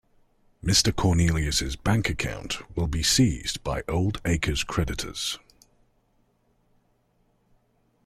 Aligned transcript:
"Mr. 0.65 0.91
Cornelius"'s 0.95 1.75
bank 1.75 2.09
account 2.09 2.75
will 2.75 2.87
be 2.87 3.03
seized 3.03 3.63
by 3.63 3.83
Oldacre's 3.87 4.63
creditors. 4.63 5.37